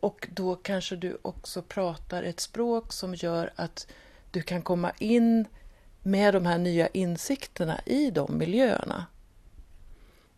[0.05, 3.87] och då kanske du också pratar ett språk som gör att
[4.31, 5.47] du kan komma in
[6.03, 9.07] med de här nya insikterna i de miljöerna.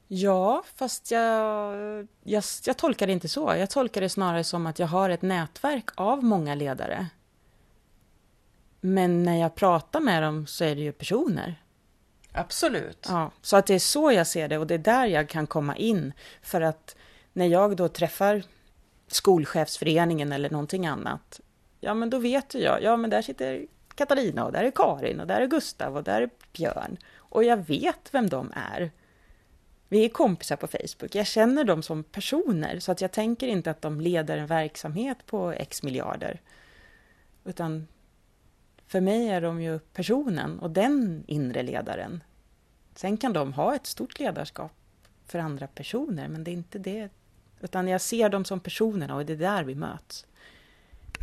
[0.08, 3.54] Ja, fast jag, jag, jag tolkar det inte så.
[3.58, 7.06] Jag tolkar det snarare som att jag har ett nätverk av många ledare.
[8.80, 11.62] Men när jag pratar med dem så är det ju personer.
[12.32, 13.06] Absolut.
[13.08, 15.46] Ja, så att det är så jag ser det och det är där jag kan
[15.46, 16.12] komma in.
[16.42, 16.96] För att
[17.32, 18.42] när jag då träffar
[19.06, 21.40] skolchefsföreningen eller någonting annat,
[21.80, 25.20] ja men då vet ju jag, ja men där sitter Katarina och där är Karin
[25.20, 26.96] och där är Gustav och där är Björn.
[27.14, 28.90] Och jag vet vem de är.
[29.88, 31.14] Vi är kompisar på Facebook.
[31.14, 35.26] Jag känner dem som personer, så att jag tänker inte att de leder en verksamhet
[35.26, 36.40] på x miljarder.
[37.44, 37.86] Utan
[38.86, 42.22] för mig är de ju personen och den inre ledaren.
[42.94, 44.72] Sen kan de ha ett stort ledarskap
[45.26, 47.08] för andra personer, men det är inte det.
[47.60, 50.26] Utan jag ser dem som personerna och det är där vi möts.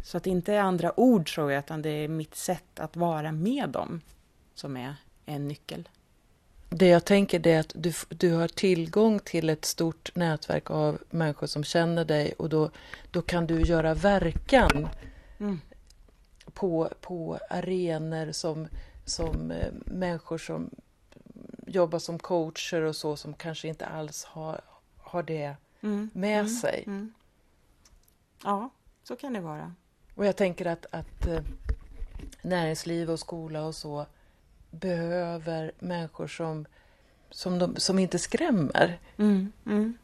[0.03, 2.95] Så att det inte är andra ord tror jag, utan det är mitt sätt att
[2.95, 4.01] vara med dem
[4.55, 5.89] som är en nyckel.
[6.69, 11.47] Det jag tänker är att du, du har tillgång till ett stort nätverk av människor
[11.47, 12.69] som känner dig och då,
[13.11, 14.87] då kan du göra verkan
[15.39, 15.61] mm.
[16.53, 18.67] på, på arenor som,
[19.05, 20.69] som eh, människor som
[21.67, 24.61] jobbar som coacher och så som kanske inte alls har,
[24.97, 26.09] har det mm.
[26.13, 26.49] med mm.
[26.49, 26.83] sig.
[26.87, 27.13] Mm.
[28.43, 28.69] Ja,
[29.03, 29.73] så kan det vara.
[30.15, 31.41] Och jag tänker att, att eh,
[32.41, 34.05] näringsliv och skola och så
[34.71, 36.65] behöver människor som,
[37.29, 38.99] som, de, som inte skrämmer.
[39.17, 39.97] Mm, mm.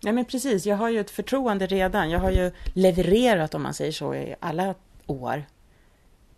[0.00, 2.10] Ja, men precis, jag har ju ett förtroende redan.
[2.10, 4.74] Jag har ju levererat, om man säger så, i alla
[5.06, 5.44] år.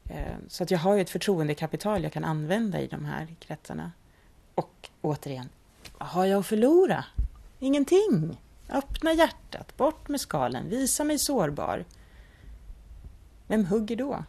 [0.04, 3.92] Eh, så att jag har ju ett förtroendekapital jag kan använda i de här kretsarna.
[4.54, 5.48] Och återigen,
[5.98, 7.04] vad har jag att förlora?
[7.58, 8.38] Ingenting!
[8.68, 11.84] Öppna hjärtat, bort med skalen, visa mig sårbar.
[13.46, 14.24] Vem hugger då?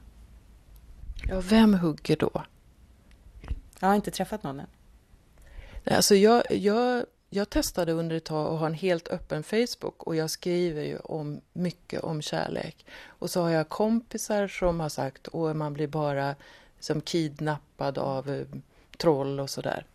[1.29, 2.43] Ja, vem hugger då?
[3.79, 4.67] Jag har inte träffat någon än.
[5.85, 10.15] Alltså jag, jag, jag testade under ett tag att ha en helt öppen Facebook och
[10.15, 12.85] jag skriver ju om mycket om kärlek.
[13.05, 16.35] Och så har jag kompisar som har sagt att man blir bara
[16.79, 18.45] som kidnappad av eh,
[18.97, 19.85] troll och sådär.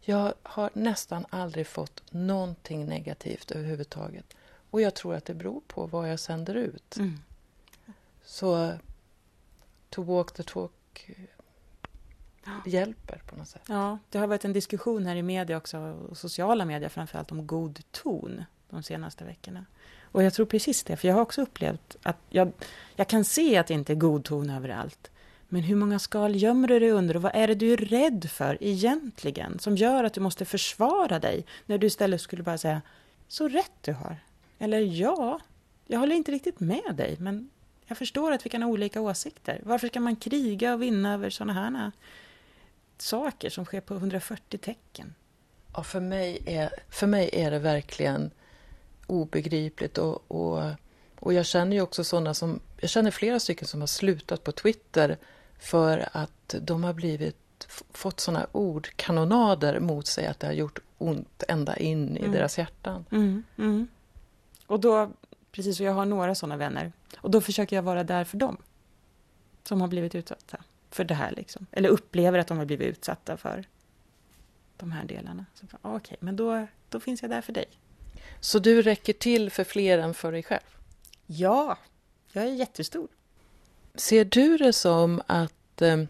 [0.00, 4.36] Jag har nästan aldrig fått någonting negativt överhuvudtaget.
[4.70, 6.96] Och jag tror att det beror på vad jag sänder ut.
[6.96, 7.18] Mm.
[8.24, 8.72] Så
[9.88, 11.10] to walk the talk
[12.66, 13.62] hjälper på något sätt.
[13.68, 17.46] Ja, det har varit en diskussion här i media också, och sociala medier framförallt, om
[17.46, 19.66] god ton de senaste veckorna.
[20.02, 22.52] Och jag tror precis det, för jag har också upplevt att jag,
[22.96, 25.10] jag kan se att det inte är god ton överallt.
[25.52, 28.30] Men hur många skal gömmer du dig under och vad är det du är rädd
[28.30, 32.82] för egentligen som gör att du måste försvara dig när du istället skulle bara säga
[33.28, 34.16] så rätt du har.
[34.58, 35.40] Eller ja,
[35.86, 37.50] jag håller inte riktigt med dig men
[37.86, 39.60] jag förstår att vi kan ha olika åsikter.
[39.64, 41.92] Varför ska man kriga och vinna över sådana här
[42.98, 45.14] saker som sker på 140 tecken?
[45.74, 48.30] Ja, för mig är, för mig är det verkligen
[49.06, 50.62] obegripligt och, och,
[51.18, 54.52] och jag känner ju också sådana som, jag känner flera stycken som har slutat på
[54.52, 55.18] Twitter
[55.60, 61.42] för att de har blivit, fått sådana ordkanonader mot sig att det har gjort ont
[61.48, 62.32] ända in i mm.
[62.32, 63.04] deras hjärtan.
[63.10, 63.88] Mm, mm.
[64.66, 65.10] Och då,
[65.52, 68.56] precis, och jag har några sådana vänner, och då försöker jag vara där för dem
[69.64, 70.58] som har blivit utsatta
[70.90, 71.66] för det här, liksom.
[71.72, 73.64] eller upplever att de har blivit utsatta för
[74.76, 75.46] de här delarna.
[75.82, 77.66] Okej, okay, men då, då finns jag där för dig.
[78.40, 80.76] Så du räcker till för fler än för dig själv?
[81.26, 81.78] Ja,
[82.32, 83.08] jag är jättestor.
[83.94, 85.82] Ser du det som att...
[85.82, 86.00] Eh,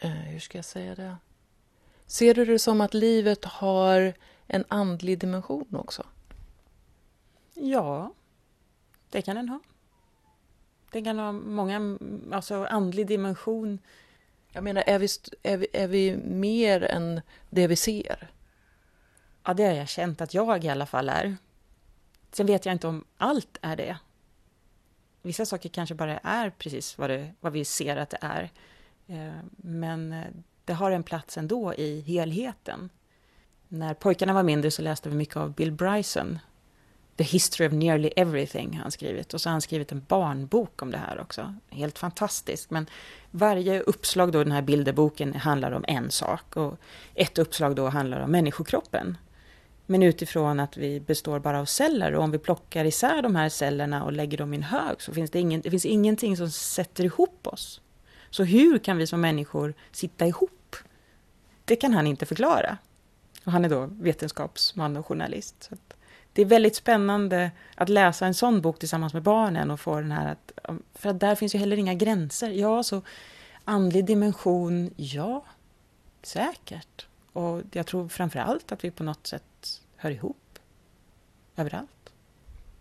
[0.00, 1.16] eh, hur ska jag säga det?
[2.06, 4.14] Ser du det som att livet har
[4.46, 6.06] en andlig dimension också?
[7.54, 8.12] Ja,
[9.10, 9.60] det kan den ha.
[10.90, 11.98] Den kan ha många,
[12.32, 13.78] alltså andlig dimension.
[14.52, 15.08] Jag menar, är vi,
[15.42, 18.30] är vi, är vi mer än det vi ser?
[19.44, 21.36] Ja, det har jag känt att jag i alla fall är.
[22.32, 23.98] Sen vet jag inte om allt är det
[25.22, 28.50] vissa saker kanske bara är precis vad, det, vad vi ser att det är.
[29.06, 30.24] Eh, men eh,
[30.64, 32.90] det har en plats ändå i helheten.
[33.68, 36.38] När pojkarna var mindre så läste vi mycket av Bill Bryson.
[37.16, 39.34] The History of Nearly Everything har han skrivit.
[39.34, 41.54] Och så har han skrivit en barnbok om det här också.
[41.70, 42.70] Helt fantastiskt.
[42.70, 42.86] Men
[43.30, 46.56] varje uppslag då i den här bilderboken handlar om en sak.
[46.56, 46.78] Och
[47.14, 49.16] ett uppslag då handlar om människokroppen.
[49.86, 53.48] Men utifrån att vi består bara av celler och om vi plockar isär de här
[53.48, 56.50] cellerna och lägger dem i en hög så finns det, ingen, det finns ingenting som
[56.50, 57.80] sätter ihop oss.
[58.30, 60.76] Så hur kan vi som människor sitta ihop?
[61.64, 62.78] Det kan han inte förklara.
[63.44, 65.62] Och han är då vetenskapsman och journalist.
[65.62, 65.76] Så
[66.32, 70.12] det är väldigt spännande att läsa en sån bok tillsammans med barnen och få den
[70.12, 70.52] här att,
[70.94, 72.50] för att där finns ju heller inga gränser.
[72.50, 73.02] Ja, så
[73.64, 75.44] andlig dimension, ja,
[76.22, 77.06] säkert.
[77.32, 79.42] Och jag tror framför allt att vi på något sätt
[80.02, 80.58] hör ihop
[81.56, 82.12] överallt.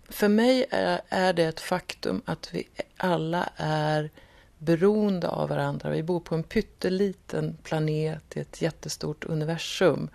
[0.10, 4.10] För mig är, är det ett faktum att vi alla är
[4.58, 5.90] beroende av varandra.
[5.90, 10.10] Vi bor på en pytteliten planet i ett jättestort universum.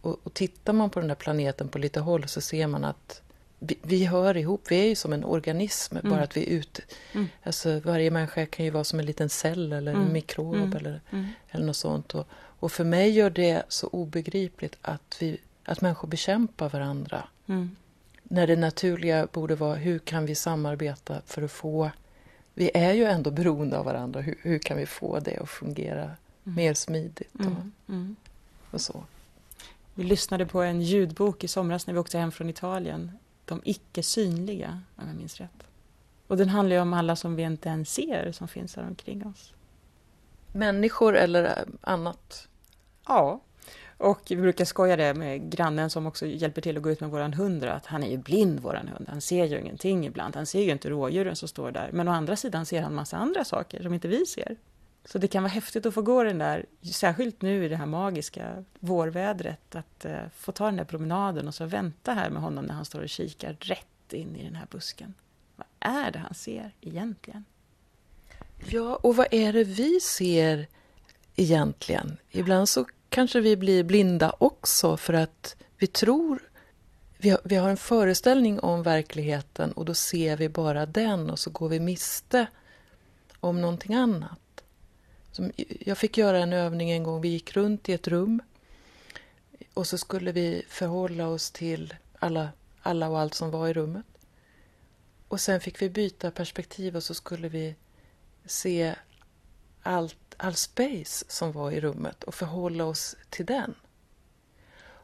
[0.00, 3.22] Och, och tittar man på den där planeten på lite håll så ser man att
[3.58, 4.62] vi, vi hör ihop.
[4.68, 6.10] Vi är ju som en organism, mm.
[6.10, 6.82] bara att vi är ute.
[7.12, 7.26] Mm.
[7.42, 10.12] Alltså, varje människa kan ju vara som en liten cell eller en mm.
[10.12, 10.76] mikrob mm.
[10.76, 11.26] eller, mm.
[11.50, 12.14] eller något sånt.
[12.14, 12.26] Och,
[12.60, 17.24] och för mig gör det så obegripligt att, vi, att människor bekämpar varandra.
[17.46, 17.76] Mm.
[18.22, 21.90] När det naturliga borde vara hur kan vi samarbeta för att få...
[22.54, 24.20] Vi är ju ändå beroende av varandra.
[24.20, 26.16] Hur, hur kan vi få det att fungera mm.
[26.44, 27.34] mer smidigt?
[27.34, 27.72] Och, mm.
[27.88, 28.16] mm.
[28.70, 29.04] och så.
[29.94, 33.12] Vi lyssnade på en ljudbok i somras när vi åkte hem från Italien.
[33.44, 35.62] De icke synliga, om jag minns rätt.
[36.26, 39.26] Och den handlar ju om alla som vi inte ens ser som finns här omkring
[39.26, 39.52] oss.
[40.52, 42.48] Människor eller annat?
[43.06, 43.40] Ja,
[43.98, 47.10] och vi brukar skoja det med grannen som också hjälper till att gå ut med
[47.10, 50.46] våran hund, att han är ju blind våran hund, han ser ju ingenting ibland, han
[50.46, 53.44] ser ju inte rådjuren som står där, men å andra sidan ser han massa andra
[53.44, 54.56] saker som inte vi ser.
[55.04, 57.86] Så det kan vara häftigt att få gå den där, särskilt nu i det här
[57.86, 62.64] magiska vårvädret, att eh, få ta den där promenaden och så vänta här med honom
[62.64, 65.14] när han står och kikar rätt in i den här busken.
[65.56, 67.44] Vad är det han ser egentligen?
[68.70, 70.66] Ja, och vad är det vi ser
[71.36, 72.16] egentligen?
[72.30, 76.48] Ibland så kanske vi blir blinda också för att vi tror
[77.20, 81.38] vi har, vi har en föreställning om verkligheten och då ser vi bara den och
[81.38, 82.46] så går vi miste
[83.40, 84.64] om någonting annat.
[85.32, 87.20] Som, jag fick göra en övning en gång.
[87.20, 88.42] Vi gick runt i ett rum
[89.74, 92.48] och så skulle vi förhålla oss till alla,
[92.82, 94.06] alla och allt som var i rummet.
[95.28, 97.74] Och sen fick vi byta perspektiv och så skulle vi
[98.46, 98.94] se
[99.82, 103.74] allt all space som var i rummet och förhålla oss till den.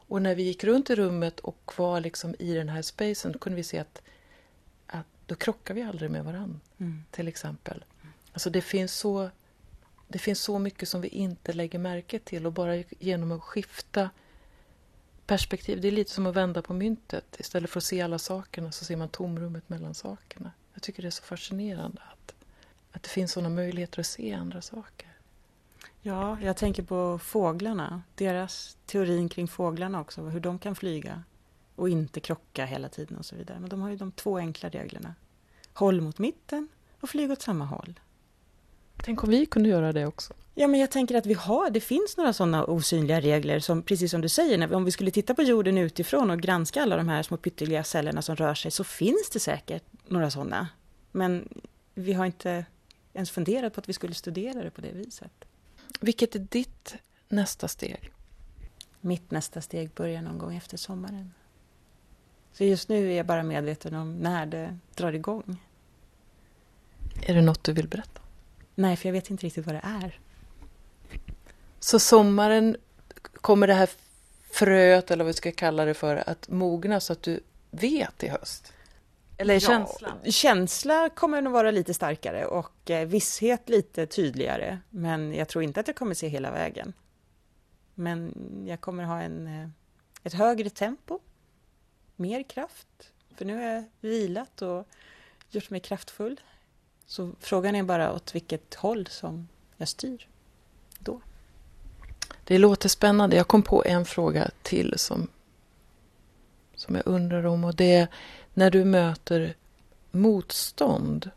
[0.07, 3.55] Och när vi gick runt i rummet och var liksom i den här spacen kunde
[3.55, 4.01] vi se att,
[4.87, 6.59] att då krockar vi aldrig med varandra.
[6.77, 7.03] Mm.
[7.11, 7.83] Till exempel.
[8.33, 9.29] Alltså det finns, så,
[10.07, 14.09] det finns så mycket som vi inte lägger märke till och bara genom att skifta
[15.25, 15.81] perspektiv.
[15.81, 17.35] Det är lite som att vända på myntet.
[17.39, 20.51] Istället för att se alla sakerna så ser man tomrummet mellan sakerna.
[20.73, 22.35] Jag tycker det är så fascinerande att,
[22.91, 25.14] att det finns sådana möjligheter att se andra saker.
[26.07, 28.01] Ja, jag tänker på fåglarna.
[28.15, 31.23] Deras teorin kring fåglarna också, hur de kan flyga
[31.75, 33.59] och inte krocka hela tiden och så vidare.
[33.59, 35.15] Men de har ju de två enkla reglerna.
[35.73, 36.67] Håll mot mitten
[36.99, 37.99] och flyg åt samma håll.
[38.97, 40.33] Tänk om vi kunde göra det också.
[40.55, 44.11] Ja, men jag tänker att vi har, det finns några sådana osynliga regler som, precis
[44.11, 47.09] som du säger, när, om vi skulle titta på jorden utifrån och granska alla de
[47.09, 50.67] här små pytteliga cellerna som rör sig, så finns det säkert några sådana.
[51.11, 51.49] Men
[51.93, 52.65] vi har inte
[53.13, 55.45] ens funderat på att vi skulle studera det på det viset.
[55.99, 56.95] Vilket är ditt
[57.27, 58.11] nästa steg?
[59.01, 61.33] Mitt nästa steg börjar någon gång efter sommaren.
[62.53, 65.57] Så just nu är jag bara medveten om när det drar igång.
[67.21, 68.21] Är det något du vill berätta?
[68.75, 70.19] Nej, för jag vet inte riktigt vad det är.
[71.79, 72.77] Så sommaren
[73.41, 73.89] kommer det här
[74.51, 77.39] fröet, eller vad vi ska kalla det för, att mogna så att du
[77.71, 78.73] vet i höst?
[79.37, 80.31] Eller ja, känslan?
[80.31, 84.79] Känsla kommer nog vara lite starkare och eh, visshet lite tydligare.
[84.89, 86.93] Men jag tror inte att jag kommer se hela vägen.
[87.93, 88.33] Men
[88.67, 89.69] jag kommer ha en, eh,
[90.23, 91.19] ett högre tempo,
[92.15, 92.87] mer kraft.
[93.35, 94.87] För nu har jag vilat och
[95.49, 96.41] gjort mig kraftfull.
[97.05, 100.27] Så frågan är bara åt vilket håll som jag styr
[100.99, 101.21] då.
[102.43, 103.35] Det låter spännande.
[103.35, 105.27] Jag kom på en fråga till som,
[106.75, 108.07] som jag undrar om och det
[108.55, 109.55] när du möter
[110.11, 111.29] motstånd,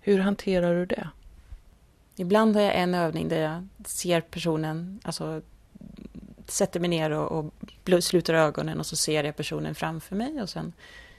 [0.00, 1.08] hur hanterar du det?
[2.16, 5.42] Ibland har jag en övning där jag ser personen, alltså
[6.46, 7.52] sätter mig ner och,
[7.86, 10.72] och sluter ögonen och så ser jag personen framför mig och sen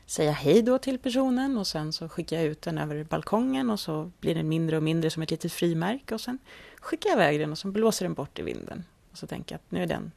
[0.06, 3.70] säger jag hej då till personen och sen så skickar jag ut den över balkongen
[3.70, 6.40] och så blir den mindre och mindre som ett litet frimärke och sen
[6.82, 8.84] skickar jag iväg den och så blåser den bort i vinden.
[9.12, 10.12] Och så tänker jag att nu är den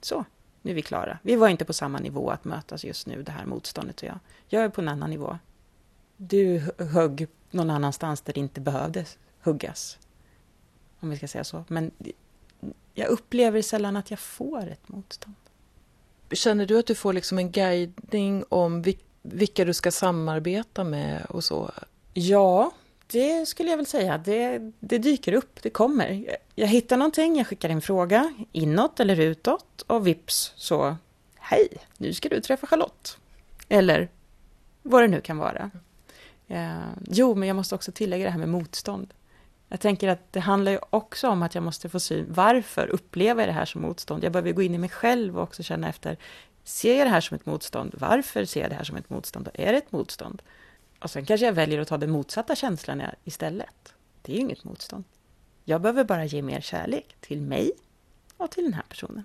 [0.00, 0.24] så,
[0.66, 1.18] nu är vi klara.
[1.22, 4.18] Vi var inte på samma nivå att mötas just nu, det här motståndet och jag.
[4.48, 5.38] Jag är på en annan nivå.
[6.16, 9.98] Du högg någon annanstans där det inte behövdes huggas.
[11.00, 11.64] Om vi ska säga så.
[11.68, 11.90] Men
[12.94, 15.36] jag upplever sällan att jag får ett motstånd.
[16.30, 18.84] Känner du att du får liksom en guidning om
[19.22, 21.70] vilka du ska samarbeta med och så?
[22.14, 22.72] Ja,
[23.06, 24.18] det skulle jag väl säga.
[24.18, 26.36] Det, det dyker upp, det kommer.
[26.54, 30.96] Jag hittar någonting, jag skickar en fråga inåt eller utåt och vips så
[31.48, 33.18] Hej, nu ska du träffa Charlotte.
[33.68, 34.08] Eller
[34.82, 35.70] vad det nu kan vara.
[36.48, 36.76] Eh,
[37.10, 39.14] jo, men jag måste också tillägga det här med motstånd.
[39.68, 42.26] Jag tänker att det handlar ju också om att jag måste få syn.
[42.28, 44.24] Varför upplever jag det här som motstånd?
[44.24, 46.16] Jag behöver gå in i mig själv och också känna efter.
[46.64, 47.94] Ser jag det här som ett motstånd?
[47.98, 49.48] Varför ser jag det här som ett motstånd?
[49.54, 50.42] Är det ett motstånd?
[51.00, 53.94] Och sen kanske jag väljer att ta den motsatta känslan istället.
[54.22, 55.04] Det är ju inget motstånd.
[55.64, 57.72] Jag behöver bara ge mer kärlek till mig
[58.36, 59.24] och till den här personen.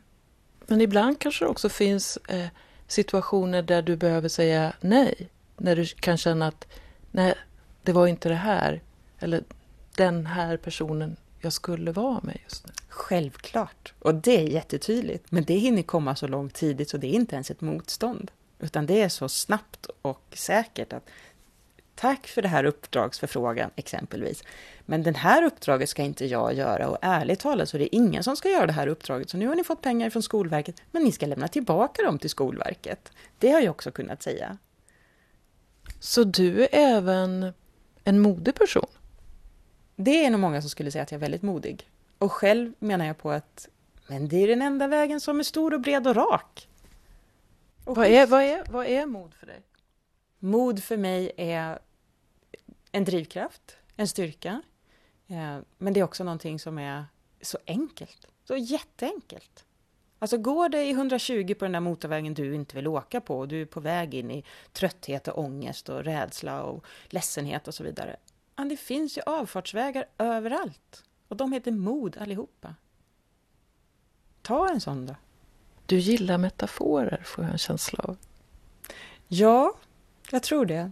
[0.68, 2.48] Men ibland kanske det också finns eh,
[2.88, 5.30] situationer där du behöver säga nej.
[5.58, 6.68] När du kan känna att
[7.12, 7.36] nej,
[7.84, 8.82] det var inte det här.
[9.20, 9.44] Eller
[9.96, 12.74] den här personen jag skulle vara med just nu.
[12.90, 13.94] Självklart.
[14.00, 15.32] Och det är jättetydligt.
[15.32, 18.32] Men det hinner komma så långt tidigt så det är inte ens ett motstånd.
[18.60, 21.10] Utan det är så snabbt och säkert att
[22.02, 24.44] tack för det här uppdragsförfrågan exempelvis.
[24.86, 28.24] Men det här uppdraget ska inte jag göra och ärligt talat så är det ingen
[28.24, 29.30] som ska göra det här uppdraget.
[29.30, 32.30] Så nu har ni fått pengar från Skolverket, men ni ska lämna tillbaka dem till
[32.30, 33.12] Skolverket.
[33.40, 34.58] Det har jag också kunnat säga.
[36.00, 37.54] Så du är även
[38.04, 38.90] en modig person?
[39.96, 41.90] Det är nog många som skulle säga att jag är väldigt modig.
[42.18, 43.68] Och själv menar jag på att
[44.08, 46.68] men det är den enda vägen som är stor och bred och rak.
[47.86, 49.62] Och vad, är, vad, är, vad är mod för dig?
[50.40, 51.80] Mod för mig är
[52.92, 54.62] en drivkraft, en styrka.
[55.28, 57.06] Eh, men det är också någonting som är
[57.42, 59.66] så enkelt, så jätteenkelt.
[60.20, 63.48] Alltså går det i 120 på den där motorvägen du inte vill åka på och
[63.48, 67.84] du är på väg in i trötthet och ångest och rädsla och ledsenhet och så
[67.84, 68.16] vidare.
[68.56, 72.76] Men det finns ju avfartsvägar överallt och de heter mod allihopa.
[74.42, 75.16] Ta en sån då.
[75.86, 78.18] Du gillar metaforer, får jag en känsla av.
[79.28, 79.74] Ja,
[80.32, 80.92] jag tror det.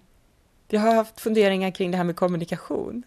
[0.69, 3.03] Jag har haft funderingar kring det här med kommunikation.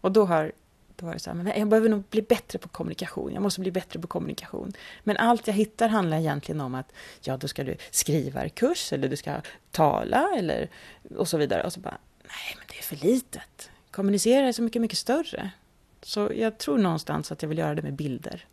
[0.00, 0.52] Och då har,
[0.96, 3.32] då var det så här, men jag behöver nog bli bättre på kommunikation.
[3.32, 4.72] Jag måste bli bättre på kommunikation.
[5.04, 9.08] Men allt jag hittar handlar egentligen om att ja, då ska du skriva kurs eller
[9.08, 9.40] du ska
[9.70, 10.70] tala eller
[11.16, 11.64] och så vidare.
[11.64, 13.70] Och så bara, nej, men det är för litet.
[13.90, 15.50] Kommunicera är så mycket, mycket större.
[16.02, 18.46] Så jag tror någonstans att jag vill göra det med bilder.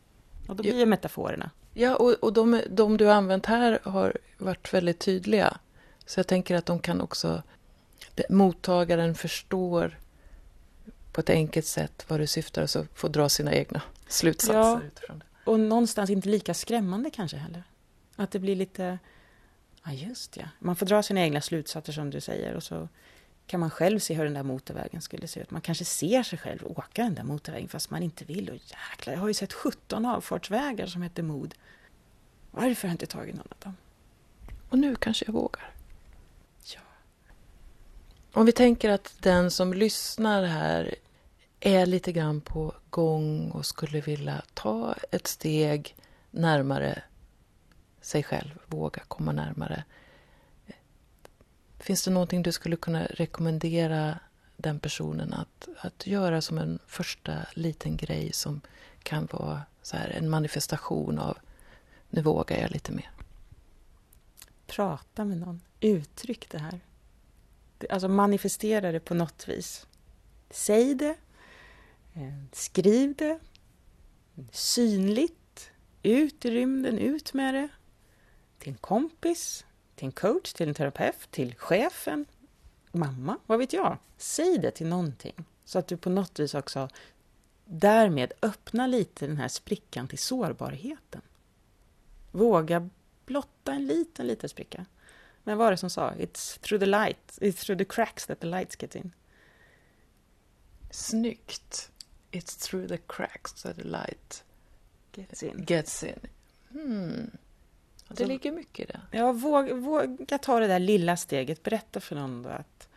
[0.47, 1.49] Och då blir det metaforerna.
[1.73, 5.57] Ja, och, och de, de du har använt här har varit väldigt tydliga.
[6.05, 7.43] Så jag tänker att de kan också...
[8.29, 9.99] Mottagaren förstår
[11.11, 14.81] på ett enkelt sätt vad du syftar och så får dra sina egna slutsatser ja,
[14.87, 15.25] utifrån det.
[15.51, 17.63] Och någonstans inte lika skrämmande kanske heller.
[18.15, 18.99] Att det blir lite...
[19.83, 20.45] Ja, just ja.
[20.59, 22.87] Man får dra sina egna slutsatser som du säger och så
[23.47, 25.51] kan man själv se hur den där motorvägen skulle se ut.
[25.51, 28.49] Man kanske ser sig själv åka den där motorvägen fast man inte vill.
[28.49, 31.55] Och jäklar, jag har ju sett 17 avfartsvägar som heter mod.
[32.51, 33.75] Varför har jag inte tagit någon av dem?
[34.69, 35.72] Och nu kanske jag vågar.
[38.35, 40.95] Om vi tänker att den som lyssnar här
[41.59, 45.95] är lite grann på gång och skulle vilja ta ett steg
[46.31, 47.03] närmare
[48.01, 49.83] sig själv, våga komma närmare.
[51.79, 54.19] Finns det någonting du skulle kunna rekommendera
[54.57, 58.61] den personen att, att göra som en första liten grej som
[59.03, 61.37] kan vara så här, en manifestation av
[62.09, 63.11] nu vågar jag lite mer?
[64.67, 65.61] Prata med någon.
[65.79, 66.79] Uttryck det här.
[67.89, 69.87] Alltså manifestera det på något vis.
[70.49, 71.15] Säg det.
[72.13, 73.39] Eh, skriv det.
[74.51, 75.71] Synligt.
[76.03, 77.69] Ut i rymden, ut med det.
[78.59, 79.65] Till en kompis,
[79.95, 82.25] till en coach, till en terapeut, till chefen,
[82.91, 83.97] mamma, vad vet jag?
[84.17, 86.89] Säg det till någonting så att du på något vis också
[87.65, 91.21] därmed öppnar lite den här sprickan till sårbarheten.
[92.31, 92.89] Våga
[93.25, 94.85] blotta en liten, liten spricka.
[95.43, 96.11] Men vad var det som sa?
[96.11, 99.11] It's through the light, it's through the cracks that the lights get in.
[100.91, 101.91] Snyggt.
[102.31, 104.43] It's through the cracks that the light
[105.11, 105.65] gets in.
[105.65, 106.19] Gets in.
[106.71, 107.31] Hmm.
[108.07, 109.17] Det ligger mycket i det.
[109.17, 111.63] Ja, våga, våga ta det där lilla steget.
[111.63, 112.87] Berätta för någon då att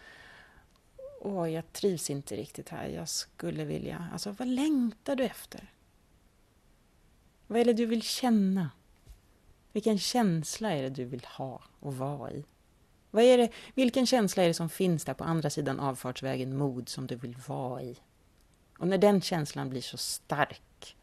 [1.21, 2.89] Åh, jag trivs inte riktigt här.
[2.89, 4.09] Jag skulle vilja...
[4.13, 5.73] Alltså, vad längtar du efter?
[7.47, 8.71] Vad är det du vill känna?
[9.77, 12.45] Vilken känsla är det du vill ha och vara i?
[13.11, 16.89] Vad är det, vilken känsla är det som finns där på andra sidan avfartsvägen mod
[16.89, 17.97] som du vill vara i?
[18.79, 20.97] Och när den känslan blir så stark,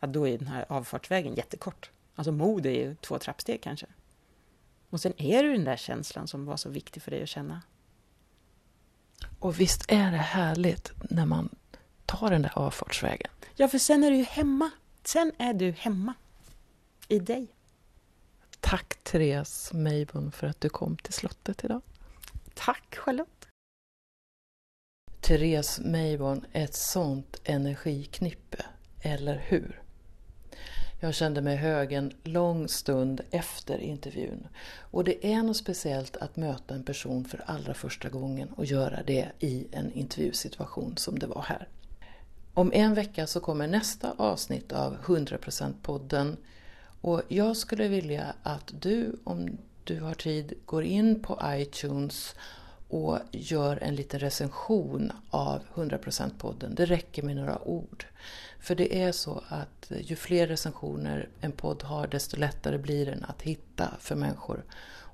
[0.00, 1.90] ja, då är den här avfartsvägen jättekort.
[2.14, 3.86] Alltså mod är ju två trappsteg kanske.
[4.90, 7.62] Och sen är det den där känslan som var så viktig för dig att känna.
[9.38, 11.48] Och visst är det härligt när man
[12.06, 13.30] tar den där avfartsvägen?
[13.56, 14.70] Ja, för sen är du ju hemma.
[15.04, 16.14] Sen är du hemma.
[17.14, 17.46] I dig.
[18.60, 21.80] Tack Therese Meibon för att du kom till slottet idag.
[22.54, 23.48] Tack Charlotte.
[25.20, 28.64] Therese Meibon, ett sånt energiknippe,
[29.00, 29.82] eller hur?
[31.00, 34.48] Jag kände mig hög en lång stund efter intervjun.
[34.78, 39.02] Och det är något speciellt att möta en person för allra första gången och göra
[39.02, 41.68] det i en intervjusituation som det var här.
[42.54, 46.36] Om en vecka så kommer nästa avsnitt av 100% podden
[47.04, 52.34] och jag skulle vilja att du, om du har tid, går in på iTunes
[52.88, 56.74] och gör en liten recension av 100%-podden.
[56.74, 58.06] Det räcker med några ord.
[58.60, 63.24] För det är så att ju fler recensioner en podd har desto lättare blir den
[63.24, 64.64] att hitta för människor.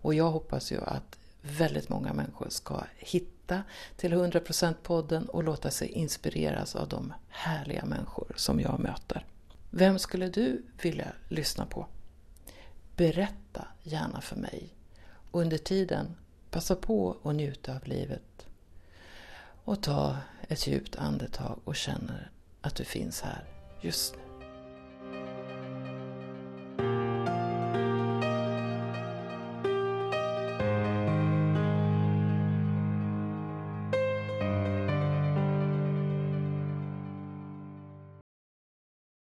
[0.03, 3.62] Och jag hoppas ju att väldigt många människor ska hitta
[3.97, 9.26] till 100%-podden och låta sig inspireras av de härliga människor som jag möter.
[9.71, 11.87] Vem skulle du vilja lyssna på?
[12.97, 14.75] Berätta gärna för mig.
[15.31, 16.16] Under tiden,
[16.51, 18.47] passa på att njuta av livet.
[19.64, 20.16] Och ta
[20.49, 23.45] ett djupt andetag och känner att du finns här
[23.81, 24.30] just nu.